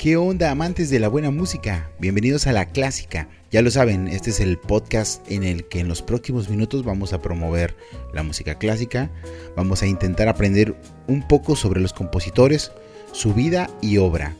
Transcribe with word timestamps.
¿qué 0.00 0.16
onda 0.16 0.50
amantes 0.50 0.88
de 0.88 0.98
la 0.98 1.08
buena 1.08 1.30
música? 1.30 1.90
Bienvenidos 1.98 2.46
a 2.46 2.52
La 2.52 2.64
Clásica. 2.64 3.28
Ya 3.50 3.60
lo 3.60 3.70
saben, 3.70 4.08
este 4.08 4.30
es 4.30 4.40
el 4.40 4.56
podcast 4.56 5.30
en 5.30 5.44
el 5.44 5.68
que 5.68 5.78
en 5.78 5.88
los 5.88 6.00
próximos 6.00 6.48
minutos 6.48 6.86
vamos 6.86 7.12
a 7.12 7.20
promover 7.20 7.76
la 8.14 8.22
música 8.22 8.54
clásica, 8.54 9.10
vamos 9.56 9.82
a 9.82 9.86
intentar 9.86 10.26
aprender 10.26 10.74
un 11.06 11.28
poco 11.28 11.54
sobre 11.54 11.82
los 11.82 11.92
compositores, 11.92 12.72
su 13.12 13.34
vida 13.34 13.68
y 13.82 13.98
obra. 13.98 14.34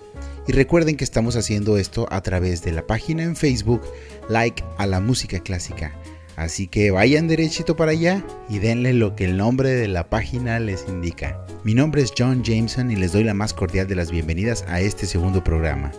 Y 0.48 0.52
recuerden 0.52 0.96
que 0.96 1.04
estamos 1.04 1.36
haciendo 1.36 1.76
esto 1.76 2.06
a 2.10 2.22
través 2.22 2.62
de 2.62 2.72
la 2.72 2.86
página 2.86 3.22
en 3.22 3.36
Facebook 3.36 3.82
Like 4.30 4.64
a 4.78 4.86
la 4.86 5.00
Música 5.00 5.40
Clásica. 5.40 5.94
Así 6.40 6.68
que 6.68 6.90
vayan 6.90 7.28
derechito 7.28 7.76
para 7.76 7.90
allá 7.90 8.24
y 8.48 8.60
denle 8.60 8.94
lo 8.94 9.14
que 9.14 9.26
el 9.26 9.36
nombre 9.36 9.72
de 9.72 9.88
la 9.88 10.08
página 10.08 10.58
les 10.58 10.86
indica. 10.88 11.44
Mi 11.64 11.74
nombre 11.74 12.00
es 12.00 12.14
John 12.16 12.42
Jameson 12.42 12.90
y 12.90 12.96
les 12.96 13.12
doy 13.12 13.24
la 13.24 13.34
más 13.34 13.52
cordial 13.52 13.86
de 13.86 13.94
las 13.94 14.10
bienvenidas 14.10 14.64
a 14.66 14.80
este 14.80 15.04
segundo 15.04 15.44
programa. 15.44 15.92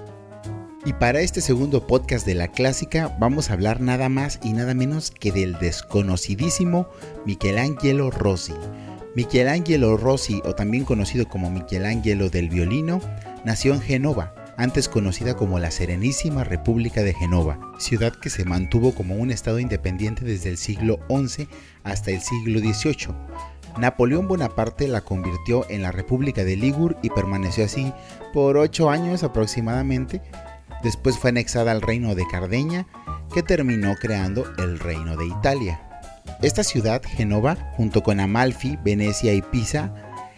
Y 0.83 0.93
para 0.93 1.21
este 1.21 1.41
segundo 1.41 1.85
podcast 1.85 2.25
de 2.25 2.33
la 2.33 2.47
clásica 2.47 3.15
vamos 3.19 3.51
a 3.51 3.53
hablar 3.53 3.81
nada 3.81 4.09
más 4.09 4.39
y 4.41 4.53
nada 4.53 4.73
menos 4.73 5.11
que 5.11 5.31
del 5.31 5.59
desconocidísimo 5.59 6.89
Michelangelo 7.23 8.09
Rossi. 8.09 8.55
Michelangelo 9.15 9.95
Rossi, 9.95 10.41
o 10.43 10.55
también 10.55 10.85
conocido 10.85 11.27
como 11.29 11.51
Michelangelo 11.51 12.31
del 12.31 12.49
violino, 12.49 12.99
nació 13.45 13.75
en 13.75 13.81
Genova, 13.81 14.33
antes 14.57 14.89
conocida 14.89 15.35
como 15.35 15.59
la 15.59 15.71
Serenísima 15.71 16.43
República 16.43 17.01
de 17.01 17.13
Genova, 17.13 17.59
ciudad 17.79 18.13
que 18.13 18.29
se 18.29 18.45
mantuvo 18.45 18.93
como 18.93 19.15
un 19.15 19.31
estado 19.31 19.59
independiente 19.59 20.25
desde 20.25 20.49
el 20.49 20.57
siglo 20.57 20.99
XI 21.09 21.47
hasta 21.83 22.11
el 22.11 22.21
siglo 22.21 22.59
XVIII. 22.59 23.15
Napoleón 23.77 24.27
Bonaparte 24.27 24.87
la 24.87 25.01
convirtió 25.01 25.65
en 25.69 25.81
la 25.81 25.91
República 25.91 26.43
de 26.43 26.57
Ligur 26.57 26.97
y 27.01 27.09
permaneció 27.09 27.65
así 27.65 27.93
por 28.33 28.57
ocho 28.57 28.89
años 28.89 29.23
aproximadamente. 29.23 30.21
Después 30.83 31.17
fue 31.17 31.29
anexada 31.29 31.71
al 31.71 31.81
reino 31.81 32.15
de 32.15 32.25
Cardeña, 32.29 32.87
que 33.33 33.43
terminó 33.43 33.95
creando 33.95 34.45
el 34.57 34.79
reino 34.79 35.15
de 35.15 35.27
Italia. 35.27 35.81
Esta 36.41 36.63
ciudad, 36.63 37.01
Genova, 37.03 37.55
junto 37.77 38.03
con 38.03 38.19
Amalfi, 38.19 38.77
Venecia 38.83 39.33
y 39.33 39.41
Pisa, 39.41 39.93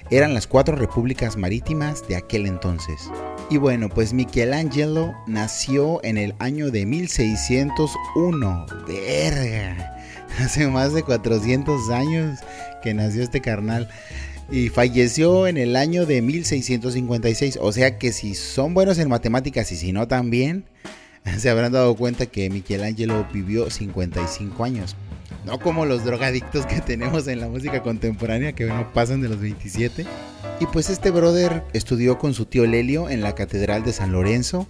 eran 0.10 0.34
las 0.34 0.48
cuatro 0.48 0.76
repúblicas 0.76 1.38
marítimas 1.38 2.08
de 2.08 2.16
aquel 2.16 2.46
entonces. 2.46 3.10
Y 3.50 3.58
bueno, 3.58 3.90
pues 3.90 4.14
Michelangelo 4.14 5.14
nació 5.28 6.04
en 6.04 6.18
el 6.18 6.34
año 6.40 6.72
de 6.72 6.86
1601. 6.86 8.66
Verga. 8.88 9.96
Hace 10.40 10.68
más 10.68 10.94
de 10.94 11.04
400 11.04 11.90
años 11.90 12.40
que 12.82 12.94
nació 12.94 13.24
este 13.24 13.42
carnal. 13.42 13.90
Y 14.52 14.70
falleció 14.70 15.48
en 15.48 15.58
el 15.58 15.76
año 15.76 16.06
de 16.06 16.22
1656. 16.22 17.60
O 17.62 17.72
sea 17.72 17.98
que 17.98 18.12
si 18.12 18.36
son 18.36 18.74
buenos 18.74 18.98
en 19.00 19.10
matemáticas 19.10 19.72
y 19.72 19.76
si 19.76 19.92
no 19.92 20.08
también, 20.08 20.66
se 21.38 21.50
habrán 21.50 21.72
dado 21.72 21.96
cuenta 21.96 22.26
que 22.26 22.50
Michelangelo 22.50 23.28
vivió 23.32 23.70
55 23.70 24.64
años. 24.64 24.96
No 25.46 25.60
como 25.60 25.86
los 25.86 26.06
drogadictos 26.06 26.66
que 26.66 26.82
tenemos 26.82 27.28
en 27.28 27.40
la 27.40 27.48
música 27.48 27.82
contemporánea 27.82 28.54
que 28.54 28.66
no 28.66 28.92
pasan 28.94 29.22
de 29.22 29.30
los 29.30 29.40
27. 29.40 30.06
Y 30.60 30.66
pues 30.68 30.90
este 30.90 31.12
brother 31.12 31.64
estudió 31.74 32.18
con 32.18 32.34
su 32.34 32.46
tío 32.46 32.66
Lelio 32.66 33.10
en 33.10 33.22
la 33.22 33.36
Catedral 33.36 33.84
de 33.84 33.94
San 33.94 34.12
Lorenzo, 34.12 34.68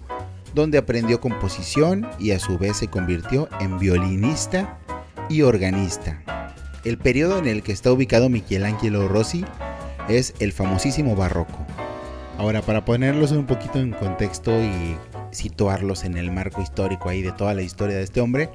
donde 0.54 0.78
aprendió 0.78 1.20
composición 1.20 2.08
y 2.18 2.32
a 2.32 2.38
su 2.38 2.58
vez 2.58 2.78
se 2.78 2.88
convirtió 2.88 3.48
en 3.60 3.78
violinista 3.78 4.78
y 5.28 5.42
organista. 5.42 6.22
El 6.84 6.98
periodo 6.98 7.38
en 7.38 7.46
el 7.46 7.62
que 7.62 7.72
está 7.72 7.92
ubicado 7.92 8.28
Michelangelo 8.28 9.08
Rossi 9.08 9.44
es 10.08 10.34
el 10.38 10.52
famosísimo 10.52 11.16
barroco. 11.16 11.58
Ahora, 12.36 12.62
para 12.62 12.84
ponerlos 12.84 13.30
un 13.32 13.46
poquito 13.46 13.78
en 13.78 13.92
contexto 13.92 14.52
y 14.60 14.96
situarlos 15.30 16.04
en 16.04 16.16
el 16.16 16.30
marco 16.30 16.60
histórico 16.60 17.08
ahí 17.08 17.22
de 17.22 17.32
toda 17.32 17.54
la 17.54 17.62
historia 17.62 17.96
de 17.96 18.02
este 18.02 18.20
hombre, 18.20 18.50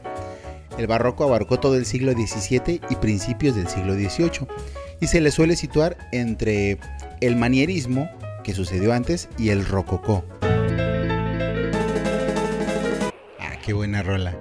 el 0.80 0.88
barroco 0.88 1.26
abarcó 1.26 1.60
todo 1.60 1.76
el 1.76 1.86
siglo 1.86 2.14
XVII 2.14 2.80
y 2.90 2.96
principios 2.96 3.54
del 3.54 3.68
siglo 3.68 3.96
XVIII 3.96 4.48
y 5.02 5.08
se 5.08 5.20
le 5.20 5.30
suele 5.30 5.58
situar 5.58 5.98
entre 6.14 6.78
el 7.20 7.36
manierismo, 7.36 8.10
que 8.46 8.54
sucedió 8.54 8.94
antes, 8.94 9.28
y 9.38 9.50
el 9.50 9.66
rococó. 9.66 10.24
Ah, 13.40 13.58
qué 13.62 13.74
buena 13.74 14.04
rola. 14.04 14.40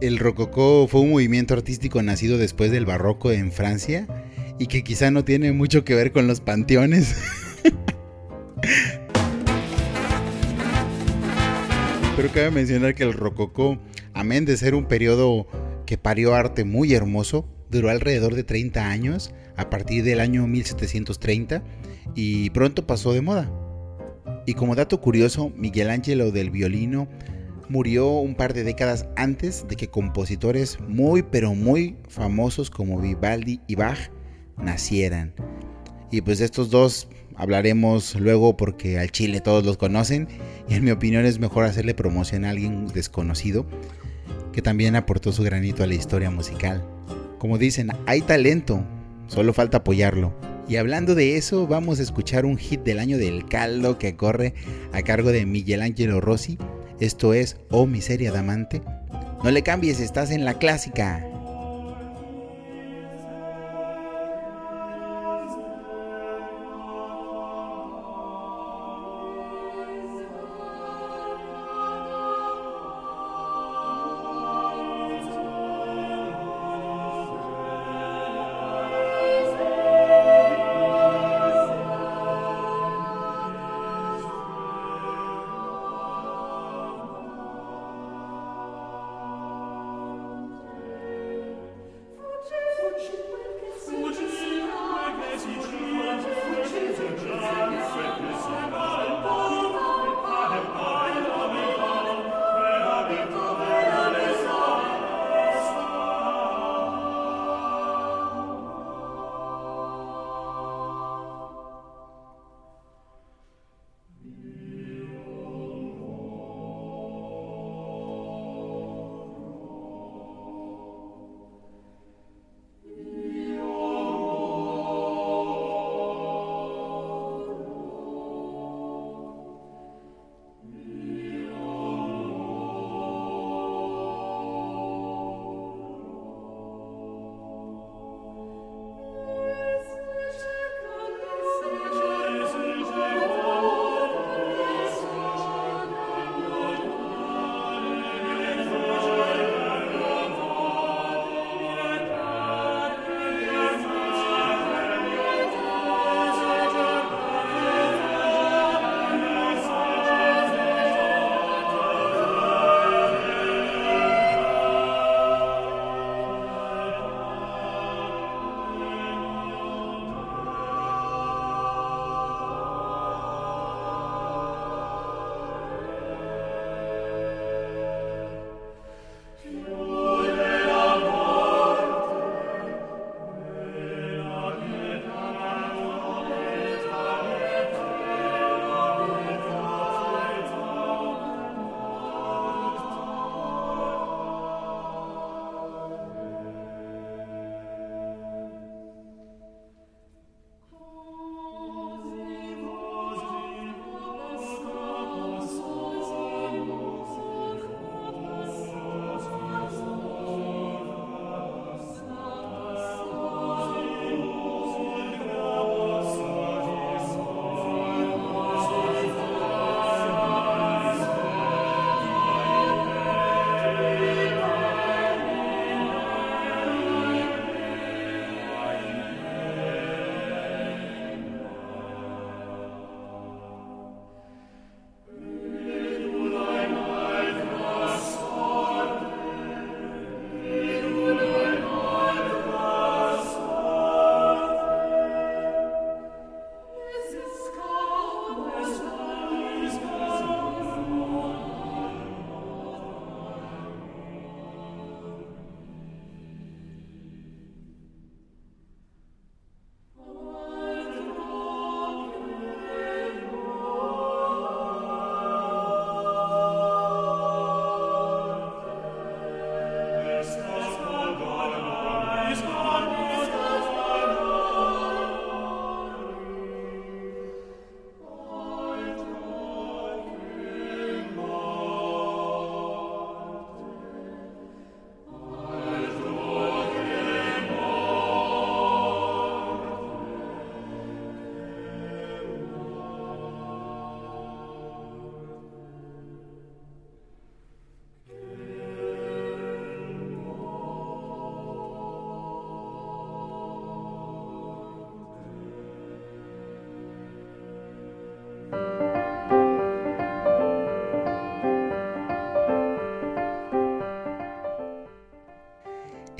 El 0.00 0.18
rococó 0.18 0.88
fue 0.88 1.00
un 1.00 1.10
movimiento 1.10 1.54
artístico 1.54 2.02
nacido 2.02 2.38
después 2.38 2.72
del 2.72 2.84
barroco 2.84 3.30
en 3.30 3.52
Francia 3.52 4.08
y 4.58 4.66
que 4.66 4.82
quizá 4.82 5.12
no 5.12 5.24
tiene 5.24 5.52
mucho 5.52 5.84
que 5.84 5.94
ver 5.94 6.10
con 6.10 6.26
los 6.26 6.40
panteones. 6.40 7.14
Pero 12.16 12.32
cabe 12.32 12.50
mencionar 12.50 12.96
que 12.96 13.04
el 13.04 13.12
rococó, 13.12 13.78
amén 14.12 14.44
de 14.44 14.56
ser 14.56 14.74
un 14.74 14.86
periodo 14.86 15.46
que 15.88 15.96
parió 15.96 16.34
arte 16.34 16.66
muy 16.66 16.92
hermoso, 16.92 17.48
duró 17.70 17.88
alrededor 17.88 18.34
de 18.34 18.44
30 18.44 18.90
años, 18.90 19.32
a 19.56 19.70
partir 19.70 20.04
del 20.04 20.20
año 20.20 20.46
1730, 20.46 21.62
y 22.14 22.50
pronto 22.50 22.86
pasó 22.86 23.14
de 23.14 23.22
moda. 23.22 23.50
Y 24.44 24.52
como 24.52 24.74
dato 24.74 25.00
curioso, 25.00 25.50
Miguel 25.56 25.88
Ángelo 25.88 26.30
del 26.30 26.50
violino 26.50 27.08
murió 27.70 28.10
un 28.10 28.34
par 28.34 28.52
de 28.52 28.64
décadas 28.64 29.06
antes 29.16 29.64
de 29.66 29.76
que 29.76 29.88
compositores 29.88 30.78
muy 30.78 31.22
pero 31.22 31.54
muy 31.54 31.96
famosos 32.10 32.68
como 32.68 33.00
Vivaldi 33.00 33.62
y 33.66 33.74
Bach 33.74 34.10
nacieran. 34.58 35.32
Y 36.10 36.20
pues 36.20 36.38
de 36.40 36.44
estos 36.44 36.68
dos 36.68 37.08
hablaremos 37.34 38.14
luego 38.14 38.58
porque 38.58 38.98
al 38.98 39.10
Chile 39.10 39.40
todos 39.40 39.64
los 39.64 39.78
conocen 39.78 40.28
y 40.68 40.74
en 40.74 40.84
mi 40.84 40.90
opinión 40.90 41.24
es 41.24 41.38
mejor 41.38 41.64
hacerle 41.64 41.94
promoción 41.94 42.44
a 42.44 42.50
alguien 42.50 42.88
desconocido 42.88 43.64
que 44.58 44.62
también 44.62 44.96
aportó 44.96 45.30
su 45.30 45.44
granito 45.44 45.84
a 45.84 45.86
la 45.86 45.94
historia 45.94 46.32
musical. 46.32 46.82
Como 47.38 47.58
dicen, 47.58 47.90
hay 48.06 48.22
talento, 48.22 48.82
solo 49.28 49.52
falta 49.52 49.76
apoyarlo. 49.76 50.34
Y 50.66 50.78
hablando 50.78 51.14
de 51.14 51.36
eso, 51.36 51.68
vamos 51.68 52.00
a 52.00 52.02
escuchar 52.02 52.44
un 52.44 52.58
hit 52.58 52.80
del 52.80 52.98
año 52.98 53.18
del 53.18 53.46
caldo 53.46 53.98
que 53.98 54.16
corre 54.16 54.54
a 54.92 55.02
cargo 55.02 55.30
de 55.30 55.46
Miguel 55.46 55.80
Ángelo 55.80 56.20
Rossi. 56.20 56.58
Esto 56.98 57.34
es 57.34 57.56
Oh 57.70 57.86
Miseria 57.86 58.32
Damante. 58.32 58.82
No 59.44 59.52
le 59.52 59.62
cambies, 59.62 60.00
estás 60.00 60.32
en 60.32 60.44
la 60.44 60.54
clásica. 60.54 61.24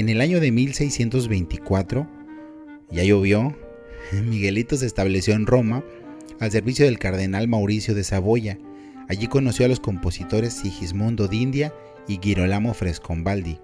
En 0.09 0.17
el 0.17 0.23
año 0.23 0.41
de 0.41 0.51
1624, 0.51 2.09
ya 2.91 3.05
llovió, 3.05 3.55
Miguelito 4.25 4.75
se 4.79 4.87
estableció 4.87 5.35
en 5.35 5.45
Roma 5.45 5.85
al 6.41 6.51
servicio 6.51 6.87
del 6.87 6.99
cardenal 6.99 7.47
Mauricio 7.47 7.95
de 7.95 8.05
Saboya. 8.05 8.59
Allí 9.11 9.27
conoció 9.27 9.67
a 9.67 9.69
los 9.69 9.81
compositores 9.81 10.55
Sigismundo 10.55 11.29
d'India 11.29 11.75
y 12.09 12.19
Girolamo 12.23 12.73
Frescombaldi, 12.73 13.59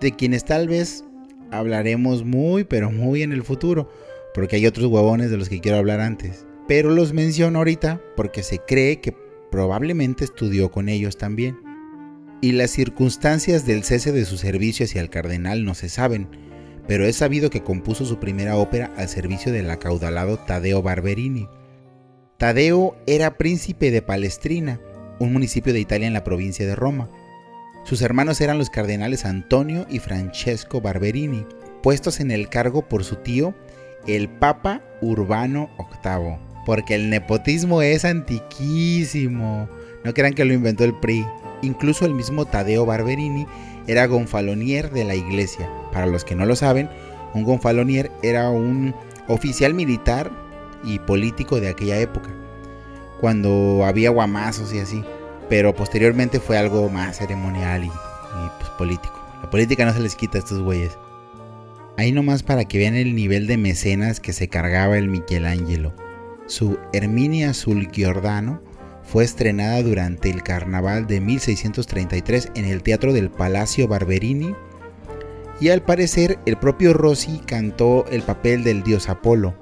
de 0.00 0.12
quienes 0.12 0.44
tal 0.44 0.68
vez 0.68 1.04
hablaremos 1.50 2.24
muy 2.24 2.62
pero 2.62 2.92
muy 2.92 3.24
en 3.24 3.32
el 3.32 3.42
futuro, 3.42 3.90
porque 4.34 4.54
hay 4.54 4.68
otros 4.68 4.86
huevones 4.86 5.32
de 5.32 5.36
los 5.36 5.48
que 5.48 5.58
quiero 5.58 5.78
hablar 5.78 5.98
antes. 5.98 6.46
Pero 6.68 6.90
los 6.90 7.12
menciono 7.12 7.58
ahorita 7.58 8.00
porque 8.14 8.44
se 8.44 8.60
cree 8.60 9.00
que 9.00 9.16
probablemente 9.50 10.24
estudió 10.24 10.70
con 10.70 10.88
ellos 10.88 11.18
también. 11.18 11.58
Y 12.40 12.52
las 12.52 12.70
circunstancias 12.70 13.66
del 13.66 13.82
cese 13.82 14.12
de 14.12 14.24
su 14.24 14.38
servicio 14.38 14.84
hacia 14.84 15.00
el 15.00 15.10
cardenal 15.10 15.64
no 15.64 15.74
se 15.74 15.88
saben, 15.88 16.28
pero 16.86 17.04
es 17.04 17.16
sabido 17.16 17.50
que 17.50 17.62
compuso 17.62 18.04
su 18.04 18.20
primera 18.20 18.56
ópera 18.56 18.92
al 18.96 19.08
servicio 19.08 19.52
del 19.52 19.70
acaudalado 19.70 20.38
Tadeo 20.38 20.80
Barberini. 20.80 21.48
Tadeo 22.38 22.96
era 23.08 23.36
príncipe 23.36 23.90
de 23.90 24.02
Palestrina, 24.02 24.80
un 25.18 25.32
municipio 25.32 25.72
de 25.72 25.80
Italia 25.80 26.06
en 26.06 26.12
la 26.12 26.22
provincia 26.22 26.64
de 26.64 26.76
Roma. 26.76 27.10
Sus 27.84 28.02
hermanos 28.02 28.40
eran 28.40 28.58
los 28.58 28.70
cardenales 28.70 29.24
Antonio 29.24 29.86
y 29.90 29.98
Francesco 29.98 30.80
Barberini, 30.80 31.44
puestos 31.82 32.20
en 32.20 32.30
el 32.30 32.48
cargo 32.48 32.88
por 32.88 33.02
su 33.02 33.16
tío, 33.16 33.54
el 34.06 34.28
Papa 34.28 34.82
Urbano 35.00 35.70
VIII. 35.78 36.38
Porque 36.64 36.94
el 36.94 37.10
nepotismo 37.10 37.82
es 37.82 38.04
antiquísimo. 38.04 39.68
No 40.04 40.14
crean 40.14 40.34
que 40.34 40.44
lo 40.44 40.52
inventó 40.52 40.84
el 40.84 40.94
PRI. 40.94 41.26
Incluso 41.62 42.04
el 42.04 42.14
mismo 42.14 42.44
Tadeo 42.44 42.86
Barberini 42.86 43.46
era 43.86 44.06
gonfalonier 44.06 44.90
de 44.90 45.04
la 45.04 45.14
iglesia. 45.14 45.68
Para 45.92 46.06
los 46.06 46.24
que 46.24 46.34
no 46.34 46.46
lo 46.46 46.56
saben, 46.56 46.88
un 47.34 47.44
gonfalonier 47.44 48.10
era 48.22 48.50
un 48.50 48.94
oficial 49.28 49.74
militar 49.74 50.30
y 50.84 50.98
político 51.00 51.60
de 51.60 51.68
aquella 51.68 51.98
época, 51.98 52.30
cuando 53.20 53.84
había 53.84 54.10
guamazos 54.10 54.72
y 54.72 54.78
así 54.78 55.04
pero 55.48 55.74
posteriormente 55.74 56.40
fue 56.40 56.58
algo 56.58 56.88
más 56.88 57.18
ceremonial 57.18 57.84
y, 57.84 57.90
pues 58.58 58.70
político. 58.76 59.14
La 59.42 59.50
política 59.50 59.84
no 59.84 59.92
se 59.92 60.00
les 60.00 60.14
quita 60.14 60.38
a 60.38 60.40
estos 60.40 60.60
güeyes. 60.60 60.96
Ahí 61.96 62.12
nomás 62.12 62.42
para 62.42 62.64
que 62.64 62.78
vean 62.78 62.94
el 62.94 63.14
nivel 63.14 63.46
de 63.46 63.56
mecenas 63.56 64.20
que 64.20 64.32
se 64.32 64.48
cargaba 64.48 64.98
el 64.98 65.08
Michelangelo. 65.08 65.92
Su 66.46 66.78
Herminia 66.92 67.54
Sul 67.54 67.90
Giordano 67.90 68.62
fue 69.10 69.24
estrenada 69.24 69.82
durante 69.82 70.30
el 70.30 70.42
carnaval 70.42 71.06
de 71.06 71.20
1633 71.20 72.52
en 72.54 72.64
el 72.66 72.82
Teatro 72.82 73.12
del 73.12 73.30
Palacio 73.30 73.88
Barberini 73.88 74.54
y 75.60 75.70
al 75.70 75.82
parecer 75.82 76.38
el 76.46 76.56
propio 76.56 76.92
Rossi 76.92 77.40
cantó 77.46 78.04
el 78.10 78.22
papel 78.22 78.64
del 78.64 78.82
dios 78.82 79.08
Apolo. 79.08 79.54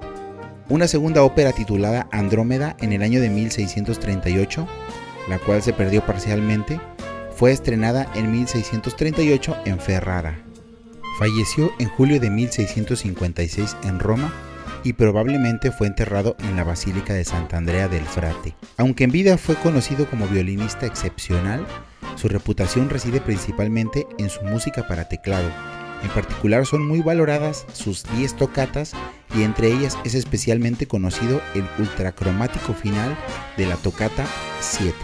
Una 0.68 0.88
segunda 0.88 1.22
ópera 1.22 1.52
titulada 1.52 2.08
Andrómeda 2.10 2.76
en 2.80 2.92
el 2.92 3.02
año 3.02 3.20
de 3.20 3.30
1638 3.30 4.66
la 5.28 5.38
cual 5.38 5.62
se 5.62 5.72
perdió 5.72 6.04
parcialmente, 6.04 6.80
fue 7.34 7.52
estrenada 7.52 8.10
en 8.14 8.30
1638 8.30 9.56
en 9.64 9.78
Ferrara. 9.78 10.38
Falleció 11.18 11.70
en 11.78 11.88
julio 11.88 12.20
de 12.20 12.30
1656 12.30 13.76
en 13.84 13.98
Roma 13.98 14.32
y 14.86 14.92
probablemente 14.92 15.72
fue 15.72 15.88
enterrado 15.88 16.36
en 16.38 16.54
la 16.54 16.62
Basílica 16.62 17.12
de 17.12 17.24
Santa 17.24 17.56
Andrea 17.56 17.88
del 17.88 18.04
Frate. 18.04 18.54
Aunque 18.76 19.02
en 19.02 19.10
vida 19.10 19.36
fue 19.36 19.56
conocido 19.56 20.08
como 20.08 20.28
violinista 20.28 20.86
excepcional, 20.86 21.66
su 22.14 22.28
reputación 22.28 22.88
reside 22.88 23.20
principalmente 23.20 24.06
en 24.18 24.30
su 24.30 24.44
música 24.44 24.86
para 24.86 25.08
teclado. 25.08 25.50
En 26.04 26.10
particular 26.10 26.66
son 26.66 26.86
muy 26.86 27.02
valoradas 27.02 27.66
sus 27.72 28.04
10 28.16 28.36
tocatas 28.36 28.92
y 29.36 29.42
entre 29.42 29.72
ellas 29.72 29.98
es 30.04 30.14
especialmente 30.14 30.86
conocido 30.86 31.40
el 31.56 31.64
ultracromático 31.80 32.72
final 32.72 33.18
de 33.56 33.66
la 33.66 33.74
tocata 33.74 34.24
7. 34.60 34.94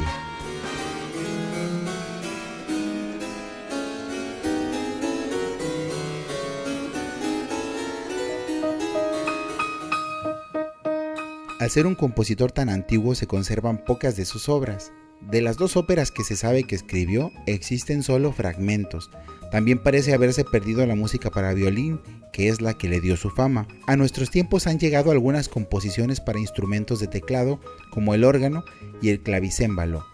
Al 11.63 11.71
ser 11.71 11.87
un 11.87 11.95
compositor 11.95 12.51
tan 12.51 12.69
antiguo 12.69 13.15
se 13.15 13.29
conservan 13.29 13.85
pocas 13.85 14.17
de 14.17 14.25
sus 14.25 14.49
obras. 14.49 14.91
De 15.21 15.41
las 15.41 15.59
dos 15.59 15.77
óperas 15.77 16.11
que 16.11 16.25
se 16.25 16.35
sabe 16.35 16.65
que 16.65 16.75
escribió, 16.75 17.31
existen 17.47 18.03
solo 18.03 18.33
fragmentos. 18.33 19.13
También 19.53 19.81
parece 19.81 20.13
haberse 20.13 20.43
perdido 20.43 20.85
la 20.87 20.97
música 20.97 21.31
para 21.31 21.55
violín, 21.55 22.01
que 22.33 22.49
es 22.49 22.61
la 22.61 22.75
que 22.75 22.89
le 22.89 23.01
dio 23.01 23.17
su 23.17 23.31
fama. 23.31 23.69
A 23.87 23.95
nuestros 23.95 24.29
tiempos 24.29 24.67
han 24.67 24.81
llegado 24.81 25.13
algunas 25.13 25.49
composiciones 25.49 26.21
para 26.21 26.41
instrumentos 26.41 26.99
de 26.99 27.07
teclado, 27.07 27.61
como 27.93 28.13
el 28.13 28.25
órgano 28.25 28.65
y 29.01 29.11
el 29.11 29.23
clavicémbalo. 29.23 30.05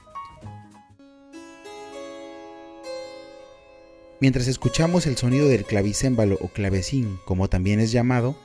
Mientras 4.21 4.49
escuchamos 4.49 5.07
el 5.07 5.17
sonido 5.17 5.49
del 5.49 5.65
clavicémbalo 5.65 6.37
o 6.43 6.49
clavecín, 6.49 7.19
como 7.25 7.49
también 7.49 7.81
es 7.81 7.91
llamado, 7.91 8.37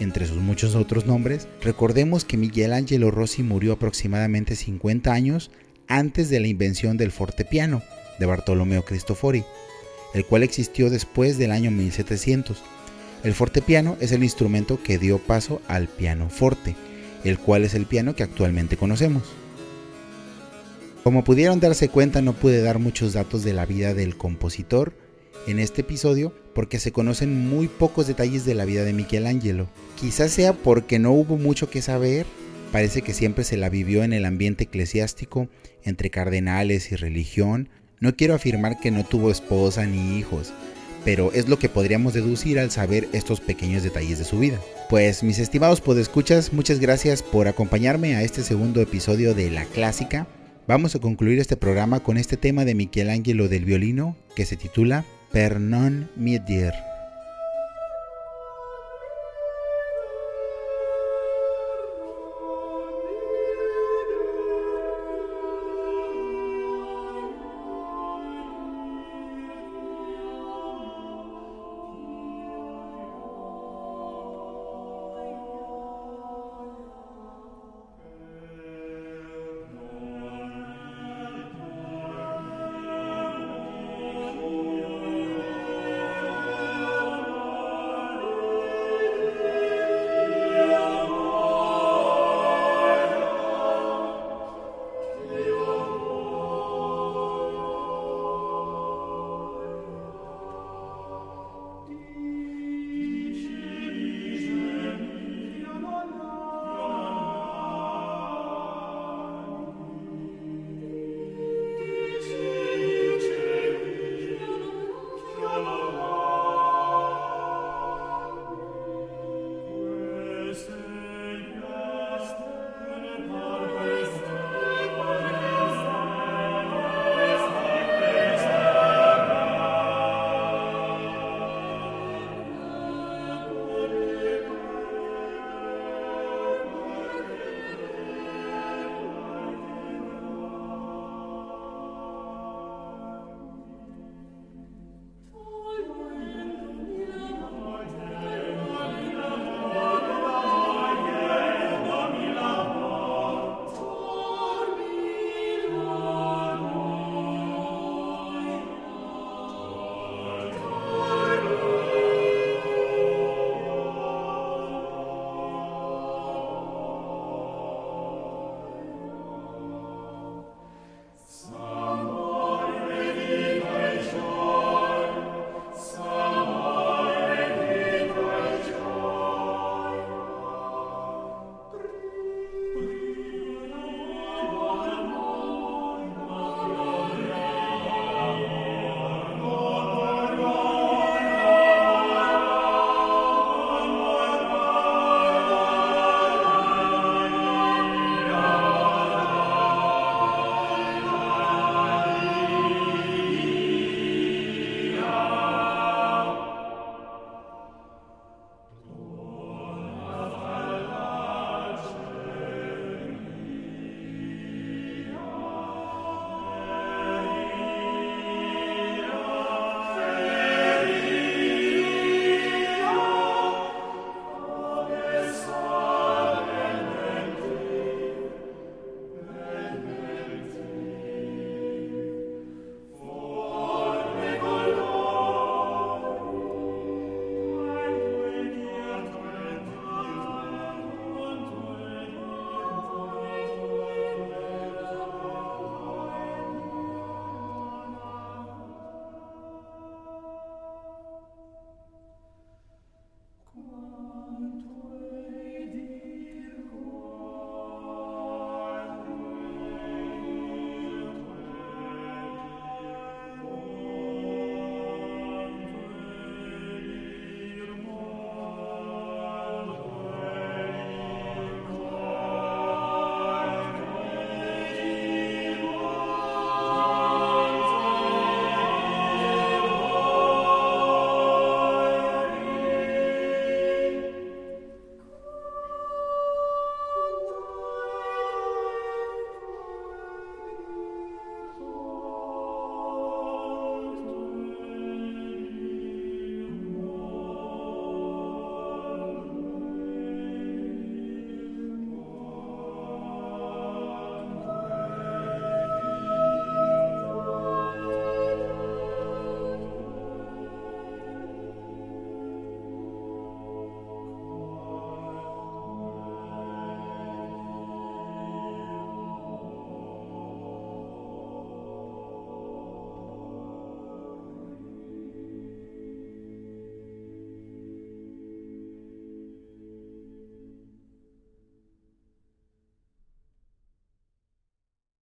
entre 0.00 0.26
sus 0.26 0.38
muchos 0.38 0.74
otros 0.74 1.06
nombres, 1.06 1.48
recordemos 1.62 2.24
que 2.24 2.36
Miguel 2.36 2.72
Angelo 2.72 3.10
Rossi 3.10 3.42
murió 3.42 3.72
aproximadamente 3.72 4.56
50 4.56 5.12
años 5.12 5.50
antes 5.88 6.28
de 6.30 6.40
la 6.40 6.48
invención 6.48 6.96
del 6.96 7.12
fortepiano 7.12 7.82
de 8.18 8.26
Bartolomeo 8.26 8.84
Cristofori, 8.84 9.44
el 10.14 10.24
cual 10.24 10.42
existió 10.42 10.90
después 10.90 11.38
del 11.38 11.52
año 11.52 11.70
1700. 11.70 12.62
El 13.22 13.34
fortepiano 13.34 13.96
es 14.00 14.12
el 14.12 14.22
instrumento 14.22 14.82
que 14.82 14.98
dio 14.98 15.18
paso 15.18 15.60
al 15.68 15.88
piano 15.88 16.28
forte, 16.28 16.76
el 17.24 17.38
cual 17.38 17.64
es 17.64 17.74
el 17.74 17.86
piano 17.86 18.14
que 18.14 18.22
actualmente 18.22 18.76
conocemos. 18.76 19.22
Como 21.02 21.24
pudieron 21.24 21.60
darse 21.60 21.88
cuenta 21.88 22.22
no 22.22 22.32
pude 22.32 22.62
dar 22.62 22.78
muchos 22.78 23.12
datos 23.12 23.44
de 23.44 23.52
la 23.52 23.66
vida 23.66 23.92
del 23.94 24.16
compositor 24.16 24.94
en 25.46 25.58
este 25.58 25.82
episodio 25.82 26.32
porque 26.54 26.78
se 26.78 26.92
conocen 26.92 27.48
muy 27.48 27.68
pocos 27.68 28.06
detalles 28.06 28.44
de 28.44 28.54
la 28.54 28.64
vida 28.64 28.84
de 28.84 28.92
Michelangelo. 28.92 29.68
Quizás 30.00 30.32
sea 30.32 30.52
porque 30.52 30.98
no 30.98 31.12
hubo 31.12 31.36
mucho 31.36 31.68
que 31.68 31.82
saber, 31.82 32.26
parece 32.72 33.02
que 33.02 33.14
siempre 33.14 33.44
se 33.44 33.56
la 33.56 33.68
vivió 33.68 34.04
en 34.04 34.12
el 34.12 34.24
ambiente 34.24 34.64
eclesiástico, 34.64 35.48
entre 35.82 36.10
cardenales 36.10 36.92
y 36.92 36.96
religión. 36.96 37.68
No 38.00 38.16
quiero 38.16 38.34
afirmar 38.34 38.80
que 38.80 38.90
no 38.90 39.04
tuvo 39.04 39.30
esposa 39.30 39.86
ni 39.86 40.18
hijos, 40.18 40.52
pero 41.04 41.32
es 41.32 41.48
lo 41.48 41.58
que 41.58 41.68
podríamos 41.68 42.14
deducir 42.14 42.58
al 42.58 42.70
saber 42.70 43.08
estos 43.12 43.40
pequeños 43.40 43.82
detalles 43.82 44.18
de 44.18 44.24
su 44.24 44.38
vida. 44.38 44.60
Pues 44.88 45.22
mis 45.22 45.38
estimados 45.38 45.80
podescuchas, 45.80 46.52
muchas 46.52 46.80
gracias 46.80 47.22
por 47.22 47.48
acompañarme 47.48 48.16
a 48.16 48.22
este 48.22 48.42
segundo 48.42 48.80
episodio 48.80 49.34
de 49.34 49.50
La 49.50 49.64
Clásica. 49.64 50.26
Vamos 50.66 50.94
a 50.94 50.98
concluir 50.98 51.38
este 51.40 51.56
programa 51.56 52.00
con 52.00 52.16
este 52.16 52.36
tema 52.36 52.64
de 52.64 52.74
Michelangelo 52.74 53.48
del 53.48 53.66
violino 53.66 54.16
que 54.34 54.46
se 54.46 54.56
titula 54.56 55.04
per 55.34 55.58
non 55.58 56.04
dir. 56.38 56.93